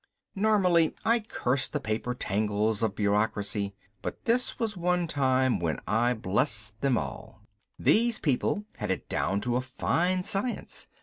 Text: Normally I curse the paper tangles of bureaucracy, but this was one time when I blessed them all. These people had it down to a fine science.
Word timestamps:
Normally 0.33 0.95
I 1.05 1.19
curse 1.19 1.67
the 1.67 1.79
paper 1.79 2.15
tangles 2.15 2.81
of 2.81 2.95
bureaucracy, 2.95 3.75
but 4.01 4.25
this 4.25 4.57
was 4.57 4.75
one 4.75 5.05
time 5.05 5.59
when 5.59 5.79
I 5.87 6.15
blessed 6.15 6.81
them 6.81 6.97
all. 6.97 7.43
These 7.77 8.17
people 8.17 8.65
had 8.77 8.89
it 8.89 9.07
down 9.09 9.41
to 9.41 9.57
a 9.57 9.61
fine 9.61 10.23
science. 10.23 10.87